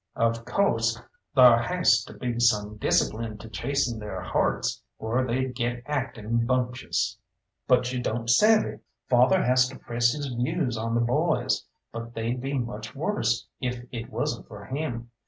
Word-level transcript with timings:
Of 0.15 0.45
co'se 0.45 0.99
thar 1.35 1.59
has 1.61 2.03
to 2.05 2.13
be 2.15 2.39
some 2.39 2.77
discipline 2.77 3.37
to 3.37 3.47
chasten 3.47 3.99
they'r 3.99 4.19
hearts, 4.23 4.81
or 4.97 5.27
they'd 5.27 5.53
get 5.53 5.83
acting 5.85 6.43
bumptious." 6.47 7.19
"Humph!" 7.19 7.67
"But 7.67 7.93
you 7.93 8.01
don't 8.01 8.27
savvy. 8.27 8.79
Father 9.09 9.43
has 9.43 9.67
to 9.67 9.77
press 9.77 10.13
his 10.13 10.25
views 10.25 10.75
on 10.75 10.95
the 10.95 11.01
boys, 11.01 11.67
but 11.93 12.15
they'd 12.15 12.41
be 12.41 12.57
much 12.57 12.95
worse 12.95 13.47
if 13.59 13.85
it 13.91 14.09
wasn't 14.09 14.47
for 14.47 14.65
him. 14.65 15.11